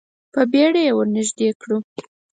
په 0.33 0.41
بیړه 0.51 0.81
یې 0.85 0.91
ور 0.97 1.07
نږدې 1.15 1.49
کړو. 1.61 1.77